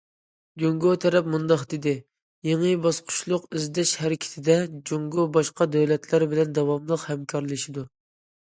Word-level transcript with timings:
جۇڭگو 0.61 0.91
تەرەپ 1.03 1.27
مۇنداق 1.33 1.65
دېدى: 1.73 1.93
يېڭى 2.49 2.71
باسقۇچلۇق 2.85 3.45
ئىزدەش 3.59 3.93
ھەرىكىتىدە، 4.05 4.57
جۇڭگو 4.91 5.27
باشقا 5.39 5.69
دۆلەتلەر 5.77 6.27
بىلەن 6.33 6.57
داۋاملىق 6.61 7.05
ھەمكارلىشىدۇ. 7.13 7.87